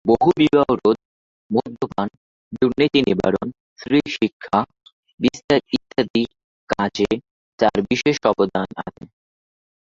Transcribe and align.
বহুবিবাহ 0.05 0.69
রোধ, 0.75 0.97
মদ্যপান, 1.51 2.09
দুর্নীতি 2.53 2.99
নিবারণ, 3.07 3.47
স্ত্রী 3.73 3.99
শিক্ষা 4.15 4.59
বিস্তার 5.19 5.61
ইত্যাদি 5.75 6.23
কাজে 6.69 7.11
তার 7.59 7.77
বিশেষ 7.89 8.15
অবদান 8.25 8.69
আছে। 8.81 9.03